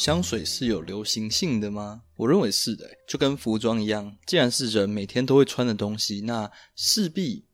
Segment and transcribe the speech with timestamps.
[0.00, 2.00] 香水是有流行性的吗？
[2.16, 7.44] 我认为是的，就跟服装一样，既然是人每天都会穿的东西，那势必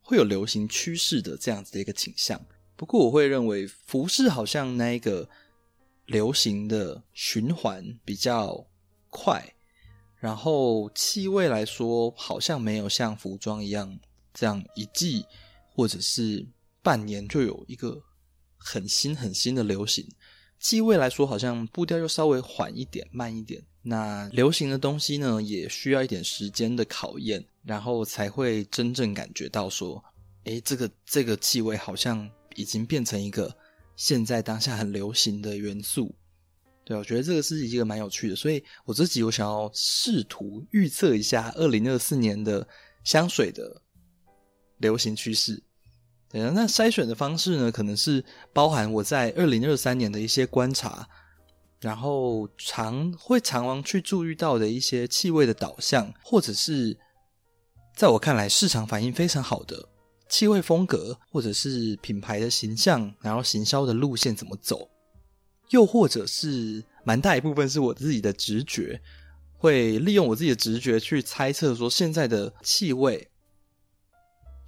[0.00, 2.40] 会有流行趋势的这样子的一个倾向。
[2.76, 5.28] 不过我会认为服饰好像那一个
[6.06, 8.64] 流行的循环比较
[9.08, 9.56] 快，
[10.14, 13.98] 然后气味来说好像没有像服装一样
[14.32, 15.26] 这样一季
[15.74, 16.46] 或者是
[16.82, 18.00] 半年就有一个
[18.56, 20.06] 很新很新的流行。
[20.60, 23.60] 气味来说，好像步调又稍微缓一点、慢一点。
[23.82, 30.04] 那流行的东西呢，也需要一点时间的考验，然后才会真正感觉到说，
[30.44, 33.56] 诶，这个这个气味好像已经变成一个
[33.96, 36.14] 现在当下很流行的元素。
[36.84, 38.36] 对，我觉得这个是一个蛮有趣的。
[38.36, 42.66] 所以我这集我想要试图预测一下二零二四年的
[43.02, 43.80] 香水的
[44.76, 45.62] 流行趋势。
[46.30, 51.08] 对，那筛选的方式呢，可能是包含我在二零二三年的一些观察，
[51.80, 56.96] 然后常会常常去注意到的一些气味的导向，或者是
[57.96, 59.88] 在我看来市场反应非常好的
[60.28, 64.88] 气味风格，或者是品牌的形象，然后行销的路线怎么走，
[65.70, 69.02] 又或者是蛮大一部分是我自己的直觉，
[69.58, 73.29] 会利用我自己的直觉去猜测说现在的气味。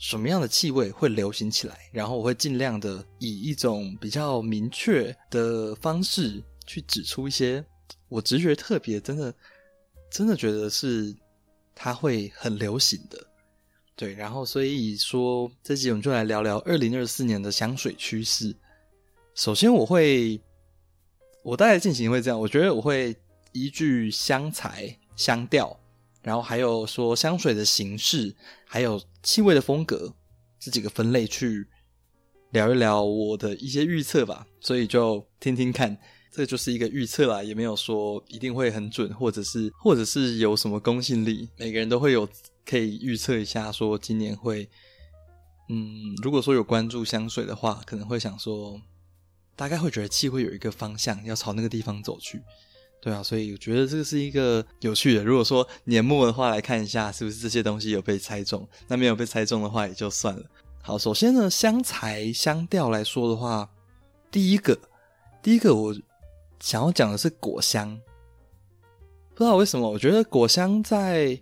[0.02, 1.78] 什么样的气味会流行起来？
[1.92, 7.64] 然后我会尽量的以一种比较明确的方式去指出一些
[8.08, 9.32] 我直觉特别真的
[10.10, 11.14] 真的觉得是
[11.72, 13.24] 它会很流行的。
[13.94, 18.52] 对，然后所以说这集我们就来聊聊二零二四年的香水趋势。
[19.36, 20.40] 首先我会
[21.44, 23.14] 我大概进行会这样，我觉得我会
[23.52, 25.78] 依据香材、香调。
[26.22, 28.34] 然后还有说香水的形式，
[28.64, 30.14] 还有气味的风格
[30.58, 31.66] 这几个分类去
[32.52, 35.98] 聊一聊我的一些预测吧，所以就听听看，
[36.30, 42.28] 这就是一个预测啦，也没有说一定会很准，或者是或者是有什么公信力，每个人都会有
[42.64, 44.68] 可以预测一下，说今年会，
[45.68, 48.80] 嗯，如果说有关注香水的话，可能会想说，
[49.56, 52.40] 大概会觉得气味有一个方向，要朝那个地方走去。
[53.02, 55.24] 对啊，所以我觉得这个是一个有趣的。
[55.24, 60.42] 如果说年末的话，来看一下是不是这些东西有被猜中，那没有被猜中的话也就算了。
[60.80, 63.68] 好，首先呢，香材香调来说的话，
[64.30, 64.78] 第一个，
[65.42, 65.92] 第一个我
[66.60, 68.00] 想要讲的是果香。
[69.34, 71.36] 不知道为什么，我觉得果香在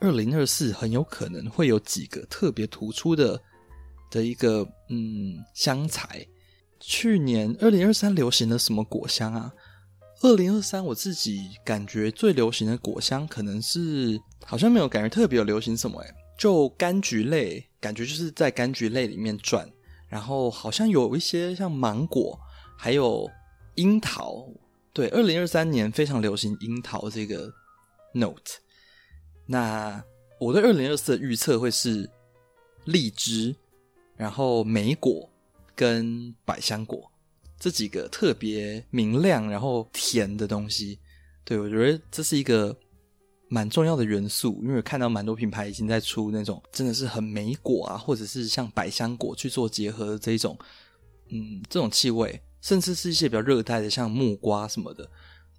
[0.00, 3.40] 二零二四很有可能会有几个特别突出的
[4.10, 6.26] 的一个嗯香材。
[6.78, 9.50] 去年二零二三流行的什么果香啊？
[10.22, 19.68] 二零二三，我自己感觉最流行的果香可能是，好像没有感觉特别有流行什么诶，就柑橘类，感觉就是在柑橘类里面转，
[20.08, 22.38] 然后好像有一些像芒果，
[22.78, 23.30] 还有
[23.74, 24.48] 樱桃，
[24.92, 27.52] 对，二零二三年非常流行樱桃这个
[28.14, 28.60] note。
[29.46, 30.02] 那
[30.40, 32.08] 我对二零二四的预测会是
[32.84, 33.54] 荔枝，
[34.16, 35.28] 然后莓果
[35.74, 37.10] 跟百香果。
[37.64, 40.98] 这几个特别明亮然后甜的东西，
[41.46, 42.76] 对，我觉得这是一个
[43.48, 50.58] 蛮重要的元素，因为看到蛮多品牌已经在出那种真的是很莓果啊，或者是像百香果去做结合的这一种，
[51.30, 55.08] 嗯，这种气味，甚至是一些比较热带的，像木瓜什么的，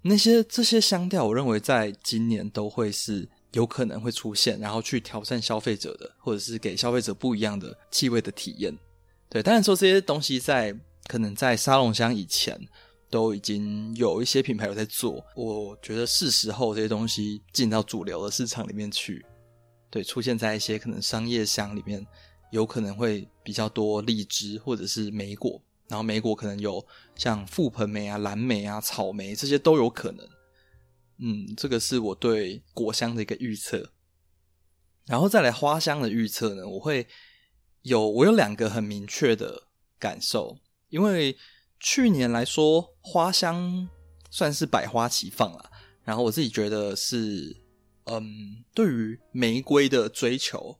[0.02, 8.72] 那些这些香调，我认为在今年都会是有可能会出现，然后去挑战消费者的，或者是给消费者不一样的气味的体验。
[9.28, 10.72] 对，当然说这些东西在。
[11.08, 12.58] 可能在沙龙香以前
[13.08, 19.24] 都已经有一些品牌有在做，我觉得是时候这些东西进到主流的市场里面去，
[19.90, 22.04] 对，出现在一些可能商业香里面，
[22.50, 26.84] 有可能会比较多荔枝或者是莓果，然后莓果可能有
[27.14, 30.28] 像覆盆莓啊、蓝莓啊、草莓这些都有可能。
[31.18, 33.92] 嗯，这个是我对果香的一个预测，
[35.06, 37.06] 然后再来花香的预测呢，我会
[37.82, 39.68] 有我有两个很明确的
[39.98, 40.58] 感受。
[40.96, 41.36] 因为
[41.78, 43.86] 去年来说，花香
[44.30, 45.70] 算是百花齐放了。
[46.02, 47.54] 然后我自己觉得是，
[48.04, 50.78] 嗯，对于玫瑰的追求，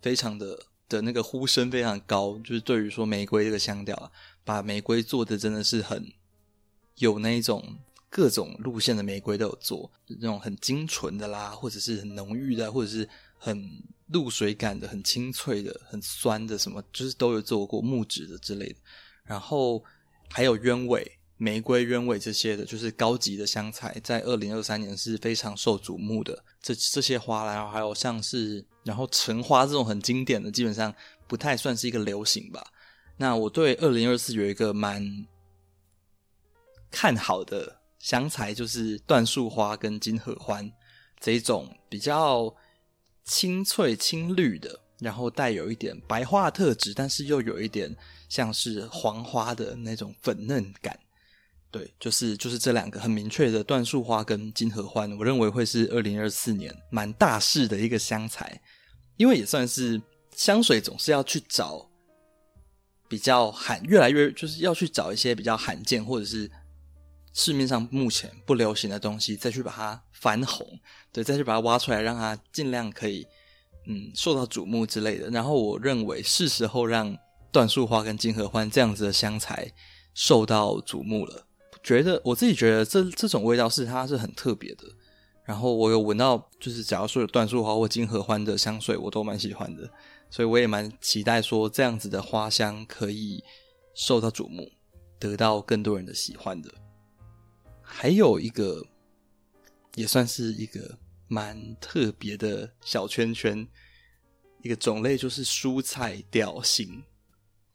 [0.00, 0.56] 非常的
[0.88, 2.38] 的那个呼声非常高。
[2.38, 4.08] 就是对于说玫瑰这个香调啊，
[4.44, 6.06] 把玫瑰做的真的是很
[6.98, 7.76] 有那一种
[8.08, 13.08] 各种路线的玫瑰都有做，那种很精纯的啦，或者是很浓郁的，或者是
[13.38, 13.68] 很
[14.08, 18.76] 露水感的、很清脆的、很酸的，什么就是都有做过木质的之类的。
[19.28, 19.84] 然后
[20.28, 26.42] 还有鸢尾、玫瑰、鸢尾这些的，就是高级的香材，在二零二三年是非常受瞩目的。
[26.60, 30.92] 这这些花，然后还有像是，然后橙花这种很经典的，基本上
[31.28, 32.64] 不太算是一个流行吧。
[33.16, 35.04] 那我对二零二四有一个蛮
[36.90, 40.72] 看好的香材就是椴树花跟金合欢
[41.20, 42.54] 这一种比较
[43.24, 47.94] 清脆青绿的，然后带有一点白化特质，但是又有一点
[48.28, 50.98] 像是黄花的那种粉嫩感。
[51.70, 58.58] 对，就是就是这两个很明确的椴树花跟金合欢，我认为会是二零二四年蛮大势的一个香材，
[59.18, 60.00] 因为也算是
[60.34, 61.86] 香水总是要去找
[63.06, 66.50] 比较罕，越来越就是要去找一些比较罕见或者是
[67.34, 70.66] 市面上目前不流行的东西，再去把它翻红，
[71.12, 73.26] 对，再去把它挖出来，让它尽量可以
[73.86, 75.28] 嗯受到瞩目之类的。
[75.28, 77.14] 然后我认为是时候让
[77.58, 79.72] 椴树花跟金合欢这样子的香材
[80.14, 81.46] 受到瞩目了。
[81.82, 84.84] 觉得我自己觉得这这种味道是它是很特别的，
[85.44, 89.90] 然后我有闻到，就是假如说有椴树花或金合欢的香水，我都蛮喜欢的，
[90.30, 93.42] 所以我也蛮期待说这样子的花香可以
[93.94, 94.70] 受到瞩目，
[95.18, 96.72] 得到更多人的喜欢的。
[97.82, 98.84] 还有一个
[99.96, 103.66] 也算是一个蛮特别的小圈圈，
[104.62, 107.02] 一个种类就是蔬菜调性，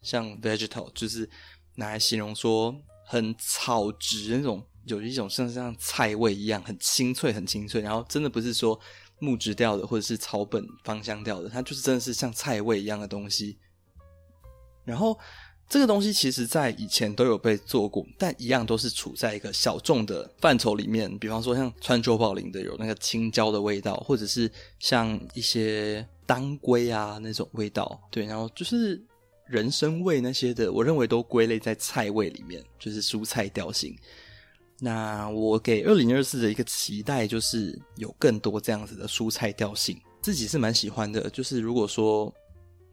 [0.04, 1.28] 像 vegetal 就是
[1.76, 2.76] 拿来形容说。
[3.06, 7.82] 很草质那种，有一种像像菜味一样，很清脆，很清脆。
[7.82, 8.80] 然后真的不是说
[9.20, 13.58] 木质调的，或者是草本芳香调的，它就是真的是像菜味一样的东西。
[14.86, 15.20] 然后
[15.68, 21.16] 这个东西其实在以前都有被做过，但一样都是处在一个小众的范畴里面。
[21.20, 28.02] 比方说像川久保玲的有那个青椒的味道，或者是像一些当归啊那种味道。
[28.10, 29.06] 对，然后就是。
[29.54, 33.96] 人参味那些的，我认为都归类在菜味里面，就是蔬菜调性。
[34.80, 41.30] 那我给二零二四的一个期待，就是有更多这样子的蔬菜调性，自己是蛮喜欢的。
[41.30, 42.34] 就是如果说，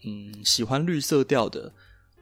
[0.05, 1.73] 嗯，喜欢绿色调的，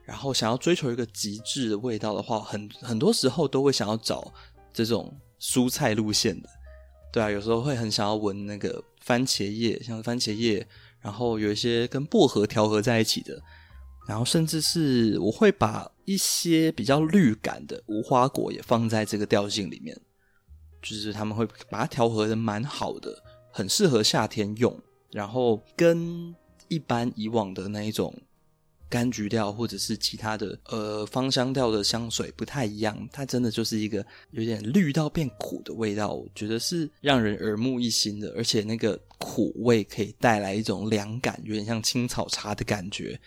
[0.04, 4.32] 然后想要追求一个极致的味道的话，很很多时候都会想要找
[4.72, 6.48] 这种蔬菜路线的。
[7.12, 10.64] 对啊，有时候会很想要闻那个番茄叶，像番茄叶，
[11.00, 13.42] 然后有一些跟薄荷调和在一起的。
[14.08, 19.94] 然后，甚至是我会把一些比较绿感的无花果也放在这个调性里面，
[20.80, 23.22] 就是他们会把它调和的蛮好的，
[23.52, 24.74] 很适合夏天用。
[25.10, 26.34] 然后跟
[26.68, 28.14] 一般以往的那一种
[28.90, 43.20] 柑橘调或者是其他的呃芳香调的香水不太一样，它真的就是一个有点绿到变苦的味道，我觉得是让人耳目一新的，而且那个苦味可以带来一种凉感，有点像青草茶的感觉。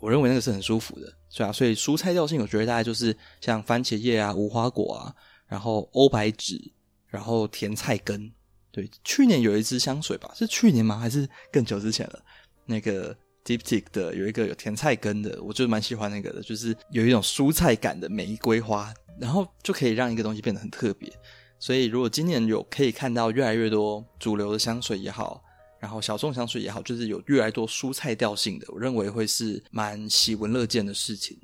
[0.00, 5.14] 我认为那个是很舒服的，是啊，所以蔬菜调性，我觉得大概就是像番茄叶啊、无花果啊，
[5.46, 6.72] 然后欧白芷，
[7.08, 8.32] 然后甜菜根。
[8.70, 10.96] 对，去年有一支香水吧，是去年吗？
[10.98, 12.22] 还是更久之前了？
[12.64, 21.12] 那个 Diptyque 的有一个有甜菜根的，我就蛮喜欢那个的，就是有一种蔬菜感的玫瑰花，然后就可以让一个东西变得很特别。
[21.58, 25.42] 所以，如果今年有可以看到越来越多主流的香水也好。
[25.80, 31.38] 然后小众香水也好，就是有越来越多蔬菜调性的，我认为会是蛮喜闻乐见的事情。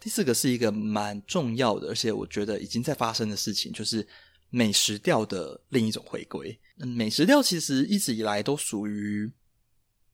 [0.00, 4.06] 第四个是一个蛮重要的，而且我觉得已经在发生的事情，就是
[4.48, 6.58] 美食调的另一种回归。
[6.78, 9.30] 嗯，美食调其实一直以来都属于，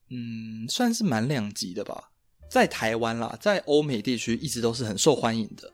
[0.09, 2.11] 嗯，算是蛮两极的吧。
[2.51, 5.73] 在台湾啦，在欧美地区一直都是很受欢迎的。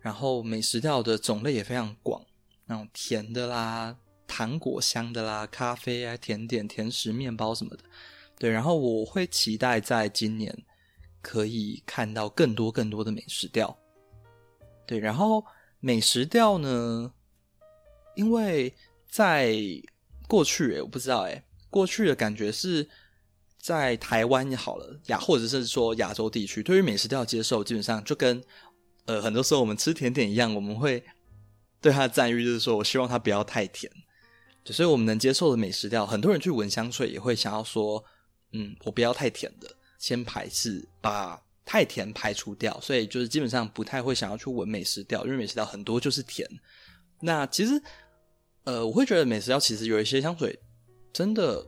[0.00, 2.24] 然后美食调的种类也非常广，
[2.66, 3.96] 那种甜的啦。
[4.36, 7.82] 糖果香的啦，咖啡啊，甜点、甜食、面包什么的，
[8.38, 8.50] 对。
[8.50, 10.54] 然后我会期待在今年
[11.22, 13.74] 可以看到更多更多的美食调，
[14.86, 14.98] 对。
[14.98, 15.42] 然后
[15.80, 17.10] 美食调呢，
[18.14, 18.74] 因为
[19.08, 19.56] 在
[20.28, 22.86] 过去，欸，我不知道，欸，诶，过去的感觉是
[23.58, 28.44] 在台湾也好了，亚或者是说亚洲地区，对于美食调接受，基本上就跟
[29.06, 31.02] 呃很多时候我们吃甜点一样，我们会
[31.80, 33.90] 对它的赞誉就是说我希望它不要太甜。
[34.72, 38.02] 所以，我们能接受的美食调，很多人去闻香水也会想要说，
[38.52, 39.68] 嗯，我不要太甜的，
[39.98, 42.80] 先排斥，把太甜排除掉。
[42.80, 46.48] 所以，就是基本上不太会想要去闻美食调，因为美食调很多就是甜。
[47.20, 47.80] 那其实，
[48.64, 50.58] 呃，我会觉得美食调其实有一些香水
[51.12, 51.64] 真的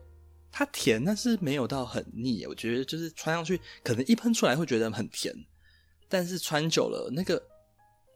[0.50, 2.44] 它甜，但是没有到很腻。
[2.46, 5.32] 我觉得就是穿上去，可能一喷出来会觉得很甜，
[6.08, 7.40] 但是穿久了，那个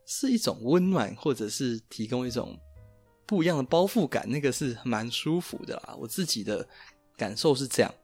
[0.07, 2.59] 是一种温暖，或者是提供一种。
[3.26, 5.95] 不一样的包覆感，那个是蛮舒服的啦。
[5.99, 6.69] 我自己的
[7.17, 7.95] 感受是这样，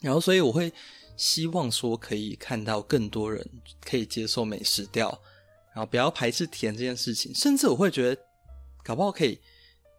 [0.00, 0.72] 然后所以我会
[1.16, 3.48] 希望说可以看到更多人
[3.84, 5.08] 可以接受美食调，
[5.74, 7.34] 然后不要排斥甜这件事情。
[7.34, 8.22] 甚至我会觉得，
[8.82, 9.38] 搞不好可以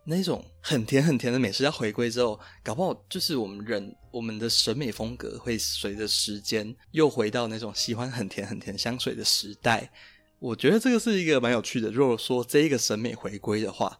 [0.03, 9.91] 那种很甜很甜的美食要回归之后，搞不好就是我们人我们的审美风格会随着时间又回到那种喜欢很甜很甜香水的时代。
[10.39, 11.89] 我觉得这个是一个蛮有趣的。
[11.89, 13.99] 如果说这一个审美回归的话，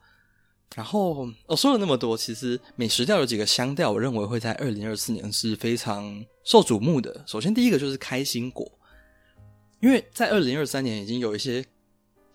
[0.75, 7.23] 然后我说了那么多，其实美食调有几个香调，我认为会在二零二四年是非常受瞩目的。
[7.27, 8.71] 首先，第一个就是开心果，
[9.79, 11.65] 因为在二零二三年已经有一些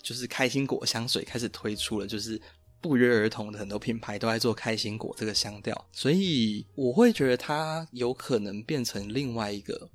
[0.00, 2.40] 就是开心果香水开始推出了，就是。
[2.82, 9.88] 不约而同的很多品牌都在做开心果这个香调，所以我会觉得它有可能变成另外一个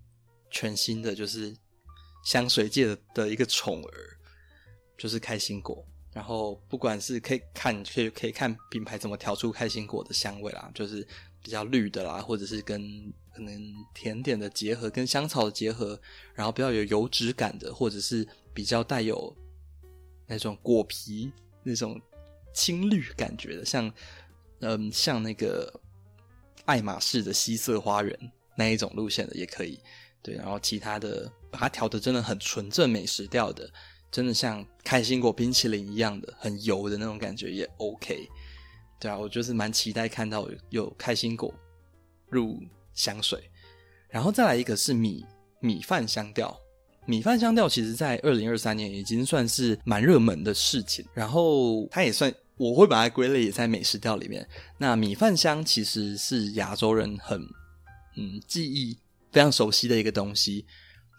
[0.50, 1.54] 全新的，就是
[2.24, 3.92] 香水界的的一个宠儿，
[4.98, 5.86] 就是开心果。
[6.18, 11.08] 然后不管是可以看，可以可以看品牌怎么调出开心果的香味啦，就是
[11.44, 16.00] 比较绿的啦，或者是跟可能甜点的结合，跟香草的结合，
[16.34, 19.36] 然后比较有油脂感的，或者是比较带有
[20.26, 21.32] 那种果皮
[21.62, 22.02] 那种。
[22.54, 23.94] 青绿感觉的，像，
[24.62, 25.72] 嗯，像那个
[26.66, 29.80] 爱马仕的西色花园那一种路线的也可以，
[30.24, 30.34] 对。
[30.34, 33.72] 然后其他的把它调的真的很纯正美食调的，
[34.18, 38.28] 真的像开心果冰淇淋一样的很油的那种感觉也 OK，
[39.00, 41.54] 对啊，我就是蛮期待看到有，开心果
[42.28, 42.60] 入
[42.96, 43.40] 香水，
[44.10, 45.24] 然后再来一个是米
[45.60, 46.60] 米饭香调。
[47.06, 52.34] 米饭香调其实在二零二三年已经算是蛮热门的事情，然后它也算。
[52.58, 54.50] 我会把它归类也在美食调里面。
[54.80, 57.40] 那米饭香其实是亚洲人很
[58.16, 58.98] 嗯记忆
[59.32, 60.66] 非常熟悉的一个东西，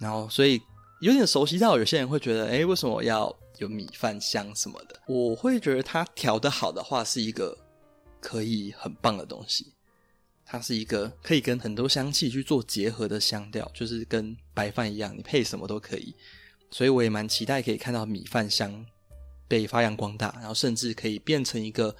[0.01, 0.61] 然后所以
[1.01, 5.01] 有点熟悉到有些人会觉得，诶，为什么要有米饭香什么的？
[5.07, 7.57] 我会觉得它调得好的话，是一个
[8.21, 9.73] 可以很棒的东西。
[10.45, 16.15] 它是一个可以跟很多香气去做结合的香调，就是跟白饭一样，你配什么都可以。
[16.71, 18.87] 所以我也蛮期待可以看到米饭香。
[19.51, 21.97] 被发扬光大，然后甚至可以变成一个，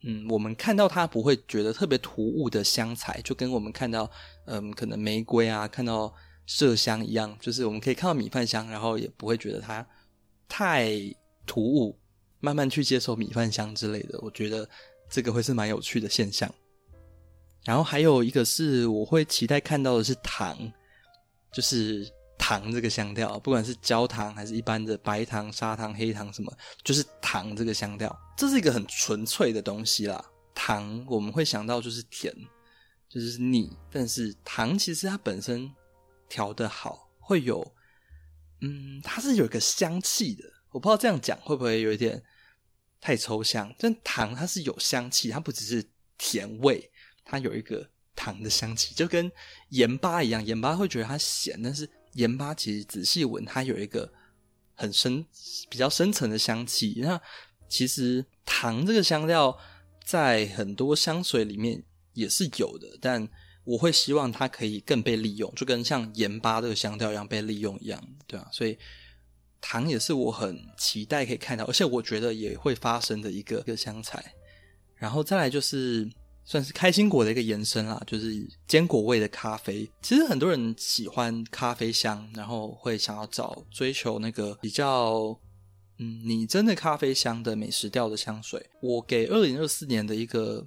[0.00, 4.10] 嗯，我们看到它不会觉得特别突兀的香材，就跟我们看到，
[4.46, 6.10] 嗯，可能玫瑰啊，看到
[6.46, 9.86] 麝香一样，就是我们可以看到米饭香，然后也不会觉得它
[10.48, 10.92] 太
[11.46, 11.98] 突兀，
[12.40, 14.18] 慢慢去接受米饭香之类的。
[14.20, 14.68] 我觉得
[15.08, 16.52] 这个会是蛮有趣的现象。
[17.64, 20.72] 然后还有一个是我会期待看到的是糖，
[21.52, 22.10] 就是。
[22.38, 26.52] 糖这个香调，不管是焦糖还是一般的白糖、砂糖、黑糖什么，
[26.84, 30.22] 就是糖这个香调，这是一个很纯粹的东西啦。
[30.54, 32.32] 糖我们会想到就是甜，
[33.08, 35.68] 就是腻，但是糖其实它本身
[36.28, 37.74] 调得好，会有，
[38.60, 40.44] 嗯，它是有一个香气的。
[40.70, 42.22] 我不知道这样讲会不会有一点
[43.00, 46.90] 太抽象，但糖它是有香气，它不只是甜味，
[47.24, 49.30] 它有一个糖的香气，就跟
[49.70, 51.88] 盐巴一样，盐巴会觉得它咸，但是。
[52.12, 54.10] 盐巴其实仔细闻，它有一个
[54.74, 55.22] 很深、
[55.68, 56.94] 比较深层的香气。
[57.02, 57.20] 那
[57.68, 59.54] 其实糖这个香料
[60.02, 63.28] 在很多香水里面也是有的，但
[63.66, 68.78] 我会希望它可以更被利用，就跟像盐巴这个香调一样被利用一样，对啊，所以
[69.60, 74.24] 糖也是我很期待可以看到，而且我觉得也会发生的一个一个香材。
[74.94, 76.10] 然后再来就是。
[76.48, 79.90] 算是开心果的一个延伸啦，就是坚果味的咖啡。
[80.00, 85.36] 其实很多人喜欢咖啡香，然后会想要找追求那个比较
[85.98, 88.64] 嗯你真的咖啡香的美食调的香水。
[88.80, 90.64] 我给二零二四年的一个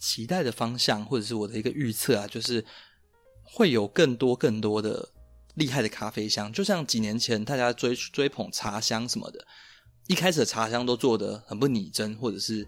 [0.00, 2.64] 期待的方向，或者是我的一个预测啊，就是
[3.42, 5.10] 会有更多更多的
[5.54, 6.50] 厉害的咖啡香。
[6.52, 9.46] 就像几年前大家追追捧茶香什么的，
[10.06, 12.66] 一开始的茶香都做的很不拟真，或者是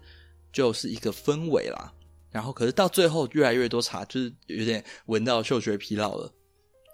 [0.51, 1.91] 就是一个氛围啦。
[2.29, 6.31] 然后，可是到最后，越来越多茶就是有点闻到嗅觉疲劳了，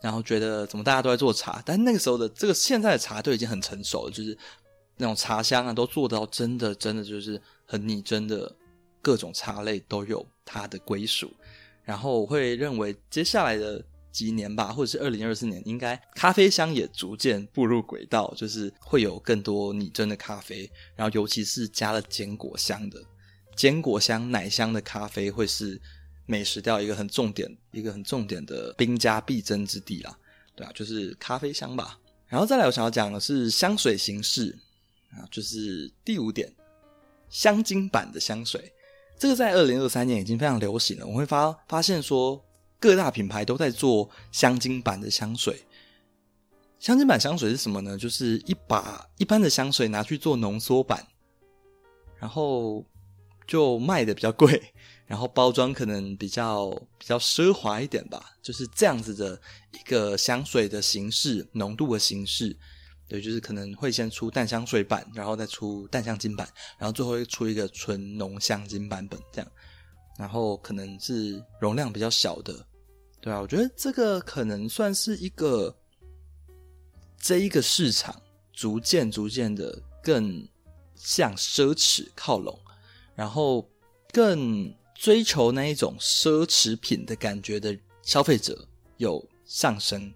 [0.01, 4.37] 然后觉得怎么大家都在做茶，但那个时候的这个现在的茶都已经很成熟了，就是
[4.97, 8.53] 那种茶香啊，都做到真的真的就是很拟真的，
[9.01, 11.31] 各种茶类都有它的归属。
[11.83, 23.01] 然后我会认为接下来的几年吧，或者是二零二四年，应该咖啡香也逐渐步入轨道，就是会有更多拟真的咖啡，然后尤其是加了坚果香的。
[23.55, 25.81] 坚果香、奶香的咖啡会是
[26.25, 30.15] 美食调一个很重点、一个很重点的兵家必争之地啦，
[30.55, 31.99] 对啊，就是咖啡香吧。
[32.27, 34.55] 然后再来，我想要讲的是香水形式
[35.11, 36.53] 啊，就是第五点，
[37.29, 38.71] 香精版的香水。
[39.19, 41.05] 这个在二零二三年已经非常流行了。
[41.05, 42.43] 我会发发现说，
[42.79, 45.61] 各大品牌都在做香精版的香水。
[46.79, 47.97] 香精版香水是什么呢？
[47.97, 51.05] 就是一把一般的香水拿去做浓缩版，
[52.17, 52.83] 然后。
[53.49, 54.61] 就卖的比较贵，
[55.07, 62.55] 然后包装可能比较比较奢华一点吧，就是这样子的一个香水的形式，浓度的形式，
[63.09, 66.47] 对，就是可能会先出淡香水版，然后再出淡香精版，
[66.77, 69.51] 然后最后会出一个纯浓香精版本这样，
[70.19, 72.53] 然后可能是容量比较小的，
[73.19, 75.75] 对啊，我觉得这个可能算是一个
[77.19, 78.21] 这一个市场
[78.53, 80.47] 逐渐逐渐的更
[80.95, 82.57] 向奢侈靠拢，
[83.15, 83.67] 然后
[84.13, 90.13] 更追求那一种奢侈品的感觉的消费者有上升。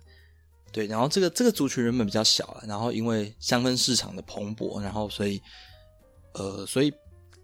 [0.73, 5.39] 对，然后这个这个族群原本比较小了，然后因为香氛市场的蓬勃，然后所以
[6.33, 6.91] 呃，所以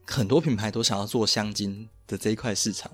[0.08, 2.92] 很多品牌都想要做香精的这一块市场。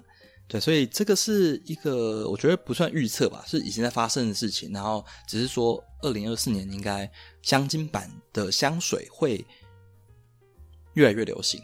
[0.48, 4.72] 对，所以这个是一个我觉得不算预测吧，是已经在发生的事情。
[4.72, 7.10] 然后只是说，二零二四年应该
[7.42, 9.44] 香精版的香水会
[10.94, 11.60] 越来越流行，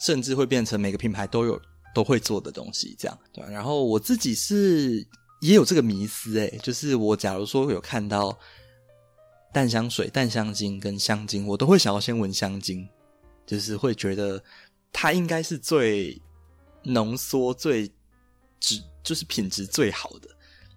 [0.00, 1.60] 甚至会变成每个品牌都有
[1.94, 3.44] 都会做的东西，这样对。
[3.50, 5.06] 然后我自己是
[5.42, 8.38] 也有这个迷思，诶，就是我假如说有看到
[9.52, 12.88] 淡香水、淡香精跟香精，我都会想要先闻香精，
[13.44, 14.42] 就是会觉得
[14.90, 16.18] 它应该是最
[16.82, 17.92] 浓缩最。
[18.64, 20.28] 质就是品质最好的，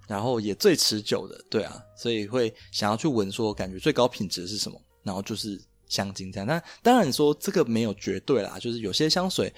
[0.07, 6.47] 然后也最持久的，对啊，所以会想要去闻，说感觉最高品质是什么，然后就是香精这样。
[6.47, 9.53] 那当然说这个没有绝对啦，就是有些香水，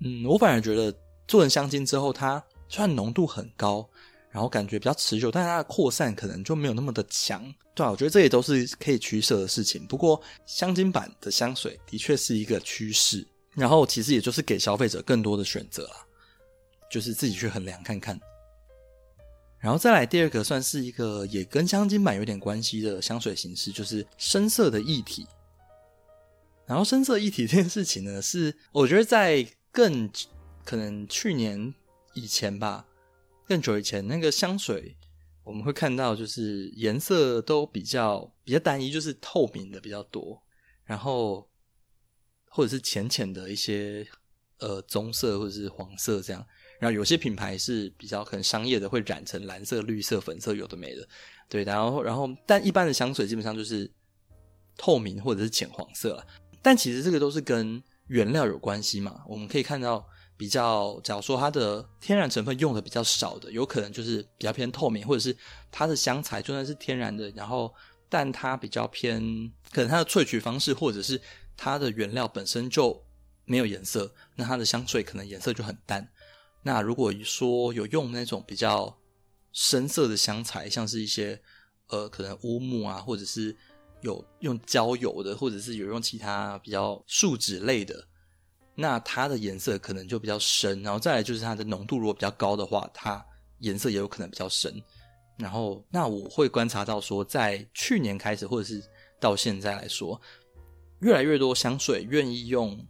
[0.00, 0.92] 嗯，我反而觉得
[1.28, 3.88] 做成香精之后，它虽然浓度很高，
[4.32, 9.86] 然后感觉比较持久，但是它的扩散可能就没有那么的强，对啊，我觉得这也都是可以取舍的事情。
[9.86, 13.24] 不过香精版的香水的确是一个趋势，
[13.54, 16.06] 然后其实也就是给消费者更多的选择啦。
[16.90, 18.20] 就是自己去衡量看看，
[19.58, 25.26] 然后再来第二个，算是一个也跟香精版有点关系的香水形式，就是深色的液体。
[26.66, 30.10] 然后深色液体这件事情呢，是我觉得在更
[30.64, 31.74] 可能去年
[32.12, 32.84] 以前吧，
[33.52, 34.96] 更久以前那个香水，
[35.44, 40.42] 我们会看到就是颜色都比较比较单一，就是透明的比较多，
[40.84, 41.46] 然后
[42.46, 44.06] 或者是浅浅的一些
[44.58, 46.42] 呃棕色或者是黄色这样。
[46.80, 51.06] 然后有些品牌是比较可能商业的，会染成蓝色、绿色、粉色，有的没的，
[51.46, 51.62] 对。
[51.62, 53.92] 然后，然后，但一般的香水基本上就是
[54.78, 56.26] 透明或者是浅黄色了。
[56.62, 59.22] 但其实这个都是跟原料有关系嘛。
[59.28, 60.08] 我们可以看到，
[60.42, 65.36] 比较假如说它的天然成分用的比较少的，有可能就是比较偏透明，或者是
[65.70, 67.72] 它的香材就算是天然的，然后
[68.08, 69.22] 但它比较偏，
[69.70, 71.20] 可能它的萃取方式或者是
[71.56, 73.00] 它的原料本身就
[73.44, 76.10] 没有颜色，那它的香水可能颜色就很淡。
[76.64, 78.98] 那如果说有用那种比较
[79.52, 81.40] 深色的香材，像是一些
[81.86, 83.56] 呃可能乌木啊，或者是
[84.00, 88.04] 有用焦油的，或者是有用其他比较树脂类的，
[88.74, 90.82] 那它的颜色可能就比较深。
[90.82, 93.24] 然后再来就是它的浓度如果比较高的话，它
[93.58, 94.82] 颜色也有可能比较深。
[95.38, 98.82] 然后那我会观察到说，在去年开始或者是
[99.20, 100.20] 到现在来说，
[101.00, 102.86] 越来越多香水愿意用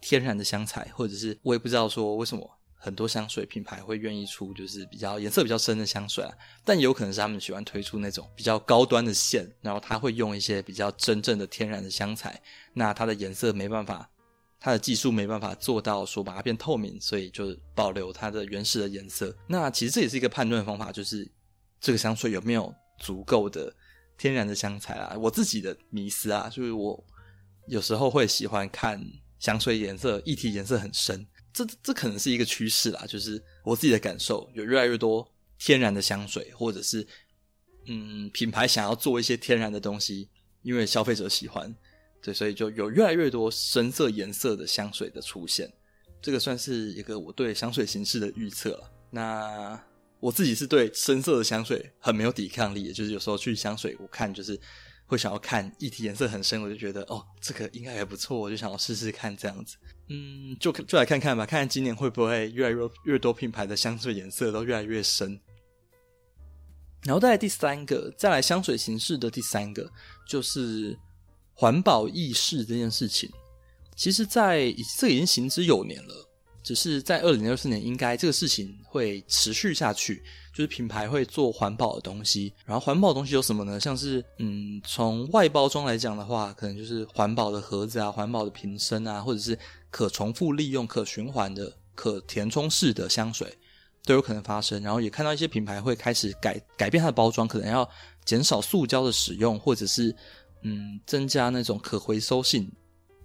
[0.00, 2.58] 天然的香材，或者是我也不知道说为什么。
[2.84, 12.42] 很多香水品牌会愿意出就是比较颜色比较深的香水啊，但也有可能是他们喜欢推出那种比较高端的线，然后他会用一些比较真正的天然的香材，
[12.72, 14.10] 那它的颜色没办法，
[14.64, 19.36] 它的技术没办法做到说把它变透明，所以就保留它的原始的颜色。
[19.48, 21.28] 那其实这也是一个判断方法，就是
[21.80, 23.74] 这个香水有没有足够的
[24.16, 25.16] 天然的香材啊。
[25.18, 27.04] 我自己的迷思啊，就是我
[27.66, 29.04] 有时候会喜欢看
[29.40, 31.26] 香水颜色一体颜色很深。
[31.52, 37.04] 这这可能是一个趋势啦，就是我自己的感受，有越来越多天然的香水，或者是
[37.88, 40.30] 嗯品牌想要做一些天然的东西，
[40.62, 41.74] 因为消费者喜欢，
[42.22, 45.70] 对，所以就有越来越多深色颜色的香水的出现。
[46.22, 48.82] 这个算是一个我对香水形式的预测。
[49.10, 49.78] 那
[50.20, 54.58] 我自己是对深色的香水很没有抵抗力，就是有时候去香水我看就是。
[55.04, 59.76] 会想要看液体颜色很深，我就觉得哦，这个应该还不错，我就想要试试看这样子。
[60.08, 65.38] 嗯，就就来看看吧，看看今年会不会越来越越多品牌的香水颜色都越来越深。
[67.02, 69.86] 然后再来第三个，再来香水形式的第三个
[70.26, 70.98] 就是
[71.62, 73.30] 环保意识这件事情。
[73.94, 76.28] 其实在，这已经行之有年了。
[76.60, 82.52] 只是在二零二四年，应该这个事情会持续下去，就是品牌会做环保的东西。
[82.64, 83.78] 然后环保东西有什么呢？
[83.78, 89.56] 像是嗯，从外包装来讲的话，可能就是环保的盒子啊、环保的瓶身啊，或者是
[89.88, 93.56] 可重复利用、可循环的、可填充式的香水
[94.04, 94.82] 都有可能发生。
[94.82, 97.88] 然后也看到一些品牌会开始改改变它的包装，可能要
[98.24, 100.14] 减少塑胶的使用，或者是
[100.62, 102.70] 嗯，增加那种可回收性，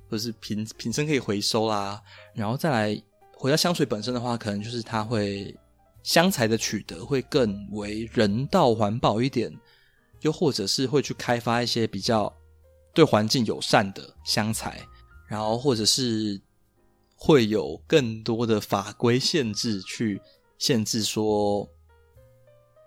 [0.09, 2.01] 或是瓶瓶身可以回收啦。
[2.33, 3.03] 然后再来。
[3.39, 5.55] 回到香水本身的话，可能就是它会
[6.01, 9.55] 香材的取得会更为人道环保一点，
[10.21, 12.35] 又或者是会去开发一些比较
[12.95, 14.81] 对环境友善的香材，
[15.27, 16.41] 然后或者是
[17.15, 20.19] 会有更多的法规限制去
[20.57, 21.69] 限制说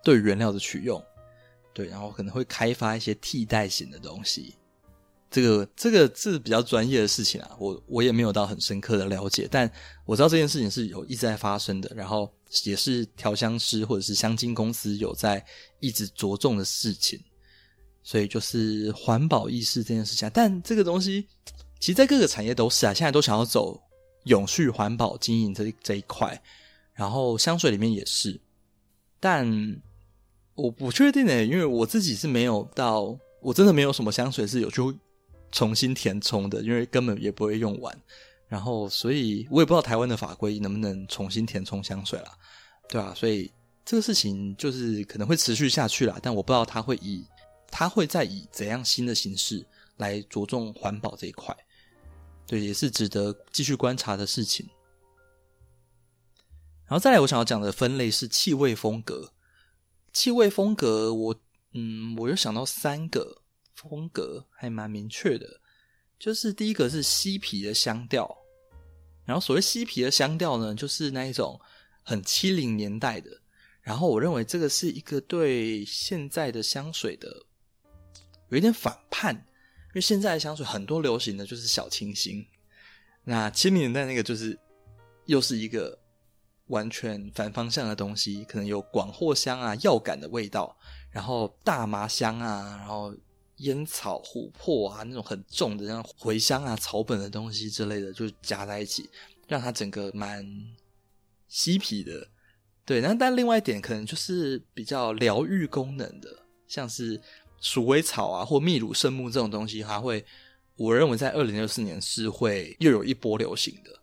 [0.02, 1.00] 对原料的取用，
[1.72, 4.54] 对，然后可能会开发一些替代型的东西，
[5.30, 9.70] 这个这个是比较专业的事情啊，我我也没有到很深刻的了解，但
[10.04, 12.30] 我知道这件事情是有一直在发生的，然后
[12.64, 15.44] 也是调香师或者是香精公司有在
[15.78, 17.22] 一直着重的事情，
[18.02, 20.28] 所以就是环保意识这件事情。
[20.34, 21.28] 但这个东西，
[21.78, 23.80] 其实，在各个产业都是啊，现在都想要走
[24.24, 26.42] 永续环保经营这这一块，
[26.92, 28.40] 然后香水里面也是，
[29.20, 29.46] 但
[30.54, 34.80] 我不确定诶，因为我自己是没有到，我真的没有什么香水是有去。
[35.52, 38.00] 重新填充的，因为根本也不会用完，
[38.46, 42.38] 然后所以我也不知道台湾的法规能不能重新填充香水啦，
[42.88, 43.50] 对啊，所以
[43.84, 47.26] 这个事情就是可能会持续下去啦，但我不知道它会以
[47.68, 51.52] 它会再以怎样新的形式来着重环保这一块，
[52.46, 54.64] 对，也是值得继续观察的事情。
[56.86, 59.32] 然后再来，我想要讲的分类是气味风格，
[60.12, 61.40] 气味风格我，
[61.72, 63.42] 嗯，我又想到三个。
[63.72, 65.58] 风格还蛮明确的，
[66.18, 68.36] 就是第一个是嬉皮的香调，
[69.24, 71.58] 然后所谓嬉皮的香调呢，就是那一种
[72.02, 73.40] 很七零年代的。
[73.80, 77.46] 然后我认为这个是一个对现在的香水的
[78.50, 82.46] 有一点反叛，因为现在的香水很多流行的就是小清新，
[83.24, 84.58] 那七零年代那个就是
[85.24, 85.98] 又是一个
[86.70, 90.76] 完全反方向的东西，可能有广藿香啊、药感的味道，
[91.12, 93.14] 然后大麻香啊，然后。
[93.60, 99.06] 烟草、琥珀啊，那种很重的，像茴香啊、草本的东西之类的，就夹在一起，
[99.46, 100.42] 让它整个蛮
[101.46, 102.26] 嬉皮的。
[102.86, 106.34] 对，那但另外一点可能就是比较疗愈功能的，
[106.66, 107.20] 像是
[107.60, 110.24] 鼠尾草啊或秘鲁圣木这种东西，它会，
[110.76, 113.99] 我认为在二零二四年是会又有一波流行的，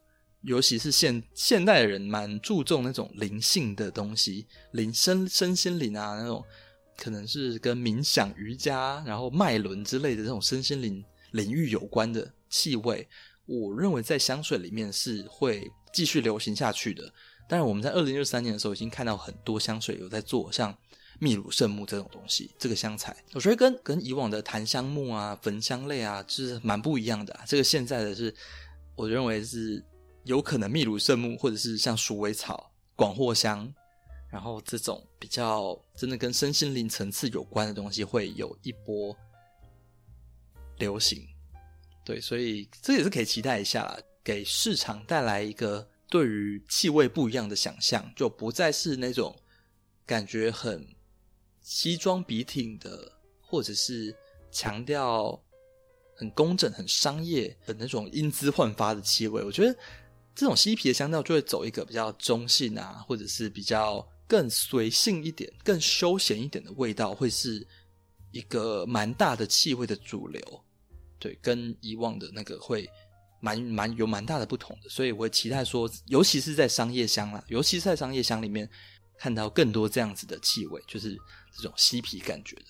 [0.47, 6.43] 尤其是现现代的人蛮注重那种灵性的东西，灵身身心灵啊那种。
[6.99, 13.07] 可能是跟冥想、瑜伽，然后脉轮之类的这种身心灵领域有关的气味，
[13.45, 17.03] 我认为在香水里面是会继续流行下去的。
[17.47, 20.75] 当然，我们在二零二三年的时候已经看到很多香水有在做像
[21.19, 27.39] 秘鲁圣木这种东西，这个香材，我觉得跟跟以往的檀香木啊、焚香类啊，就是蛮不一样的。
[27.45, 28.33] 这个现在的是，
[28.95, 29.85] 我认为是
[30.27, 33.73] 有可能秘鲁圣木，或者是像鼠尾草、广藿香。
[34.29, 39.15] 然后这种比较真的跟身心灵层次有关的东西，会有一波
[40.79, 41.25] 流行，
[42.03, 49.33] 对，所以这也是可以期待一下啦，给市场带来一个对于气味不一样的想象，就不再是那种
[50.05, 50.85] 感觉很
[51.61, 54.13] 西装笔挺的，或者是
[54.51, 55.41] 强调
[56.17, 59.41] 很工整、很商业的那种英姿焕发的气味。
[59.41, 59.73] 我觉得
[60.37, 64.07] 这种嬉皮的香调就会走一个比较中性啊，或者是比较。
[64.29, 67.65] 更随性一点、更休闲一点的味道，会是
[68.33, 70.41] 一个蛮大的气味的主流。
[71.17, 72.85] 对，跟以往的那个会
[73.39, 78.69] 蛮蛮有蛮大的不同的，所以我会期待说，尤其是在商业香啦，尤其是在商业香里面
[79.17, 81.17] 看到更多这样子的气味，就是
[81.55, 82.65] 这种嬉皮感觉的。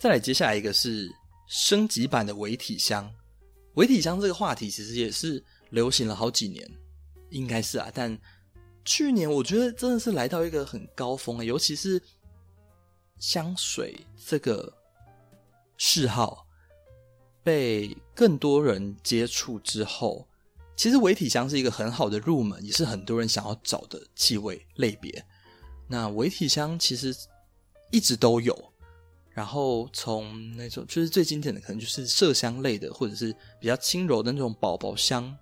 [0.00, 1.08] 再来，接下来一个是
[1.46, 3.08] 升级版的微体香。
[3.74, 6.70] 微体香这个话题其实也是流行了好几年，
[7.30, 8.18] 应该是啊，但。
[8.82, 12.02] 去年我觉得真的是来到一个很高峰欸，尤其是
[13.18, 13.94] 香水
[14.26, 14.72] 这个
[15.76, 16.46] 嗜好
[17.44, 20.26] 被更多人接触之后，
[20.74, 25.24] 其实微体香是一个很好的入门，也是很多人想要找的气味类别。
[25.86, 27.14] 那微体香其实
[27.92, 28.72] 一直都有，
[29.28, 33.30] 然后从那种就是最经典的，可能就是麝香类的，或者是
[33.60, 35.36] 比较轻柔的那种宝宝香，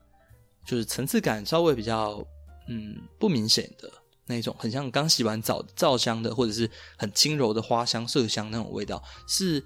[0.68, 2.22] 就是层次感稍微比较。
[2.70, 3.90] 嗯，不明显的
[4.26, 9.64] 那种，很像刚洗完澡皂香的，或者是很轻柔的花香、麝香那种味道，是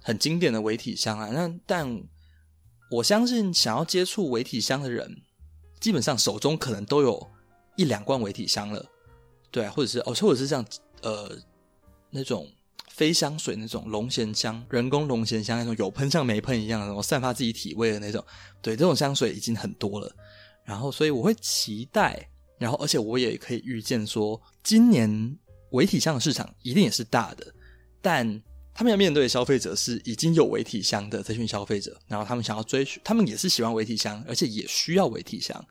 [0.00, 1.28] 很经典的微体香啊。
[1.32, 2.04] 那但
[2.88, 5.22] 我相信，想要接触微体香的人，
[5.80, 7.28] 基本上手中可能都有
[7.74, 8.86] 一两罐微体香了，
[9.50, 10.64] 对，或者是哦，或者是像
[11.02, 11.36] 呃
[12.10, 12.48] 那种
[12.90, 18.24] 飞香水那种龙涎香、人工龙涎香那种有喷像没喷一样的那种散发自己体味的那种，
[18.62, 20.14] 对，这种香水已经很多了。
[20.66, 22.28] 然后，所以我会期待。
[22.58, 25.38] 然后，而且我也可以预见说，今年
[25.72, 27.46] 微体香的市场一定也是大的，
[28.00, 35.62] 但他们要面对的消费者是已经有微体香的这群消费者，然后他们想要追寻，他们也是喜欢微体香，而且也需要微体香，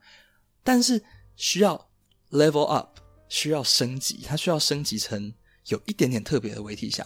[0.62, 1.02] 但是
[1.34, 1.90] 需要
[2.30, 5.34] level up，需要升级，它需要升级成
[5.66, 7.04] 有一点点特别的微体香。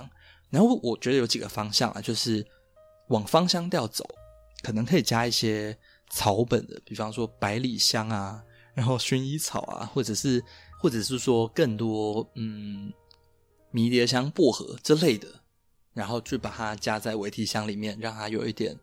[0.50, 2.46] 然后我觉得有几个方向啊，就是
[3.09, 4.05] 往芳香调走，
[4.62, 5.74] 可能可以加一些
[6.10, 8.44] 草本的，比方说百里香啊。
[8.72, 10.42] 然后薰衣草啊，或者是
[10.78, 12.90] 或者是说更多嗯
[13.72, 15.28] 迷迭香、薄荷之类的
[15.92, 18.78] 然后去把它加在维体香里面，让它有一点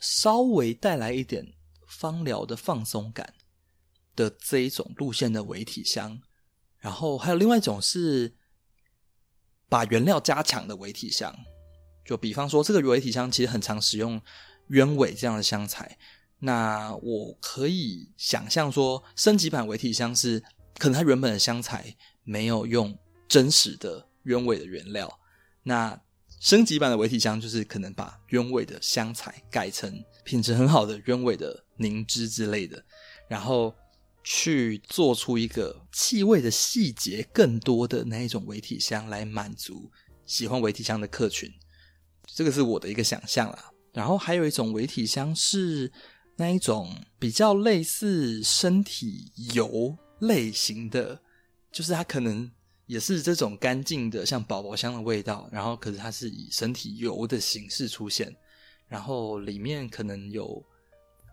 [0.00, 1.52] 稍微带来一点
[1.86, 3.34] 芳疗的放松感
[4.16, 6.20] 的这一种路线的维体香。
[6.78, 8.34] 然后还有另外一种是
[9.68, 11.32] 把原料加强的维体香，
[12.04, 14.20] 就比方说这个维体香其实很常使用
[14.68, 15.98] 鸢尾这样的香材。
[16.44, 20.42] 那我可以想象说，升级版微体香是
[20.76, 22.94] 可能它原本的香材没有用
[23.26, 25.20] 真实的鸢尾的原料，
[25.62, 25.98] 那
[26.40, 32.84] 升级版的微体香就是可能把鸢尾的香材改成品质很好的鸢尾的凝脂之类的，
[33.26, 33.74] 然后
[34.22, 39.90] 去做出一个气味的细节更多的那一种维体香来满足
[40.26, 41.50] 喜欢维体香的客群，
[42.26, 43.70] 这个是我的一个想象啦。
[43.94, 45.90] 然后还有一种维体香是。
[46.36, 51.20] 那一种比较类似身体油类型的，
[51.70, 52.50] 就是它可能
[52.86, 58.34] 也是这种干净的，像宝宝香的味道，然后可是它是以身体油的形式出现，
[58.88, 60.64] 然后里面可能有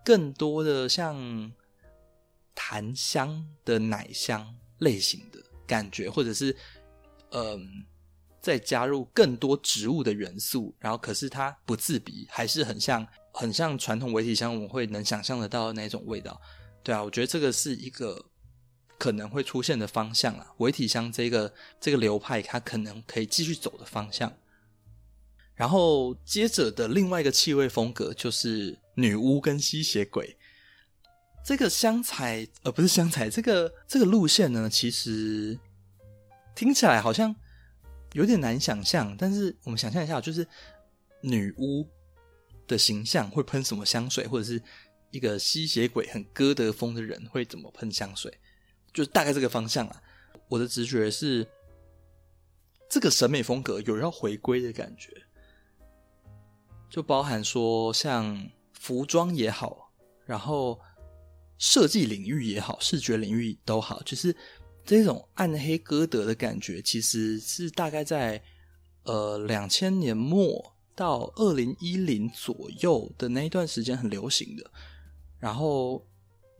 [0.04, 1.52] 更多的像
[2.54, 6.56] 檀香的奶香类型的感觉，或者是
[7.30, 7.84] 嗯，
[8.42, 13.06] 再加入更多植物的元素，然后可是它不刺鼻，还是很像。
[13.34, 16.38] 很像传统维体香，我们会能想象得到的那种味道，
[16.82, 18.22] 对啊，我觉得这个是一个
[18.98, 20.48] 可能会出现的方向啊。
[20.58, 21.50] 维体香这个
[21.80, 24.30] 这个流派，它可能可以继续走的方向。
[25.54, 30.36] 然后接着的另外一个气味风格就是女巫跟吸血鬼。
[31.42, 35.58] 这个香材，呃，不是香材，这个这个路线呢，其实
[36.54, 37.34] 听起来好像
[38.14, 40.46] 有点难想象，但是我们想象一下，就是
[41.20, 41.86] 女巫。
[42.68, 44.62] 的形象会喷什么香水，或者是
[45.10, 48.32] 一个吸血鬼很哥德风的人会怎么喷香水，
[48.94, 50.02] 就大概这个方向啊。
[50.48, 51.46] 我的直觉是，
[52.88, 55.12] 这个审美风格有要回归的感觉，
[56.88, 58.48] 就包含说像
[58.78, 59.92] 服装也好，
[60.24, 60.80] 然后
[61.58, 64.34] 设计领域也好，视觉领域都好，就是
[64.84, 68.42] 这种暗黑歌德的感觉，其实是大概在
[69.04, 70.70] 呃两千年末。
[70.94, 74.70] 到二零一零左右的那一段时间很流行的，
[75.40, 76.06] 然后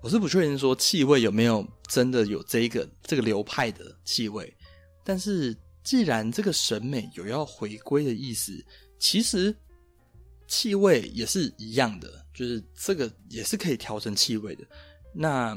[0.01, 4.51] 我是不确定说气味有没有真的有这个这个流派的气味，
[5.05, 5.55] 但是
[5.85, 8.53] 既然这个审美有要回归的意思，
[8.99, 9.55] 其实
[10.49, 14.65] 气味也是一样的，就是这个也是可以调成气味的。
[15.13, 15.55] 那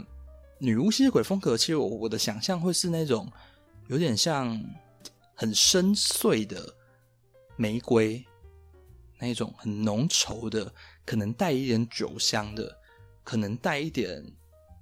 [0.65, 3.32] 女巫吸血鬼风格，其实我我的想象会是那种
[3.88, 4.60] 有点像
[5.36, 6.73] 很深邃的
[7.56, 8.25] 玫瑰。
[9.17, 10.69] 那一种很浓稠的，
[11.06, 12.78] 可能带一点酒香的，
[13.23, 14.21] 可能带一点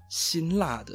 [0.10, 0.94] 辛辣的，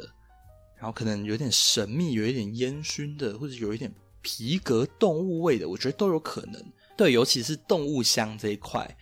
[0.75, 3.89] 然后可能有点神秘，有一点烟熏的，或者有一点
[4.21, 6.61] 皮革动物味的，我觉得都有可能。
[6.97, 8.97] 对，尤其是动物香这一块，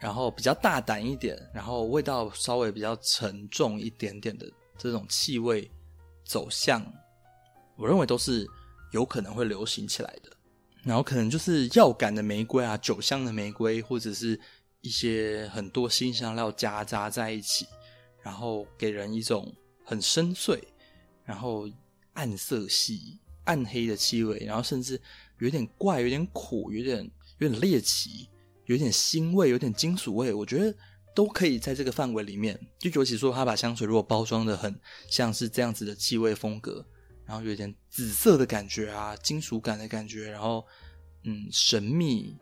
[0.00, 5.70] 然后比较大胆一点，然后味道稍微比较沉重一点点的这种气味
[6.24, 6.80] 走向，
[7.76, 8.46] 我认为都是
[8.92, 10.30] 有可能会流行起来的。
[10.84, 14.40] 然后可能就是药感的玫瑰啊，酒香的玫瑰，或者是
[14.80, 17.66] 一些很多新香料夹杂在一起，
[18.22, 19.52] 然后给人一种
[19.84, 20.58] 很深邃，
[21.24, 21.68] 然后
[22.14, 24.98] 暗色系、暗黑的气味，然后甚至
[25.40, 28.28] 有点怪、有点苦、有点有点猎奇、
[28.66, 30.74] 有点腥味、有点金属味，我觉得
[31.18, 32.56] 都可以在这个范围里面。
[32.78, 34.72] 就尤其说他把香水如果包装的很
[35.10, 36.86] 像是这样子的气味风格。
[37.26, 40.64] 然后有点紫色的感觉啊，金属感的感觉，然后
[41.24, 42.36] 嗯，神秘、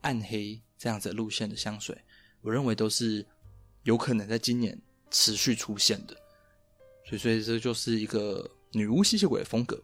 [0.00, 1.96] 暗黑这样子路线的香水，
[2.40, 3.24] 我认为都是
[3.82, 4.76] 有可能在今年
[5.10, 6.16] 持续出现的。
[7.06, 9.78] 所以，所以这就是一个女巫吸血鬼的风格。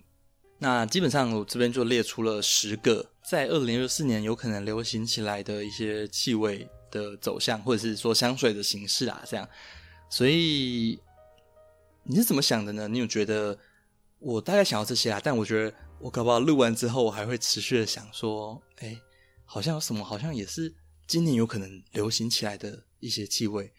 [0.59, 9.48] 那基本上我这边就列出了十个在二零二四年有可能流行起来的一些气味的走向，或者是说香水的形式啊，这样。
[10.09, 10.98] 所以
[12.05, 12.88] 你是怎么想的呢？
[12.88, 13.59] 你有觉得？
[14.22, 19.00] 我大概想要这些啊，但我觉得我搞不好录完之后，我还会持续的想说，哎，
[19.46, 20.74] 好像有什么，好像也是
[21.07, 23.72] 今年有可能流行起来的一些气味。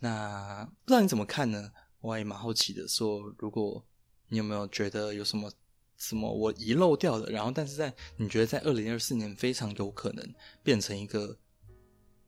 [0.00, 1.70] 那不知道你怎么看呢？
[2.00, 3.86] 我也蛮好奇的，说如果
[4.26, 5.52] 你有没有觉得有什么
[5.96, 11.38] 什么我遗漏掉的，然后但是在你觉得在二零二四年非常有可能变成一个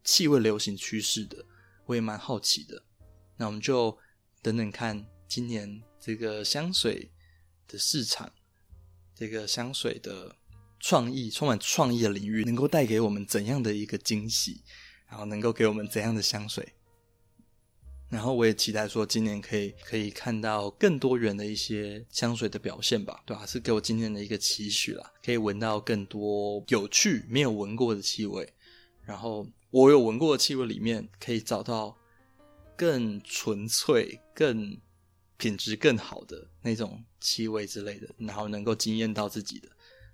[0.05, 1.45] 气味流行趋势的，
[1.87, 2.83] 我也蛮好奇的。
[3.37, 3.97] 那我们就
[4.41, 7.11] 等等看今年这个香水。
[7.69, 8.31] 的市场，
[9.15, 10.37] 这个香水的
[10.79, 14.61] 创意，充满创意的领域，能够带给我们怎样的一个惊喜？
[15.09, 16.75] 然后能够给我们怎样的香水？
[18.11, 23.47] 然后我也期待说，今年可以可以看到更多元的一些香水的表现吧，对吧？
[23.47, 28.53] 是给我今年的一个期许啦，可以闻到更多有趣没有闻过的气味，
[29.01, 31.97] 然后我有闻过的气味里面，可以找到
[32.77, 34.79] 更纯粹、更
[35.39, 39.69] 品质更好的那种气味之类的，然后能够惊艳到自己的，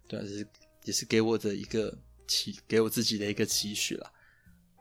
[0.06, 0.48] 对啊，是
[0.84, 4.10] 也是给我的一个期，给我自己的一个期许啦。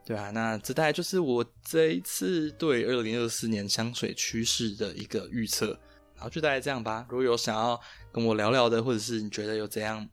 [0.06, 5.72] 对啊，那这大概就是我这一次对二零二四年香水趋势的一个预测，
[6.13, 7.06] 然后就大概这样吧。
[7.10, 7.78] 如果有想要
[8.12, 10.08] 跟我聊聊的，或者是你觉得有怎样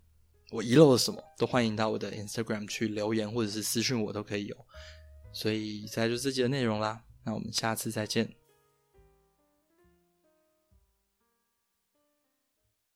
[0.54, 4.56] 我遗漏了什么，都欢迎到我的 Instagram 去留言，或者是私讯我都可以有。
[5.32, 7.02] 所以，这就是这集的内容啦。
[7.24, 8.32] 那我们下次再见。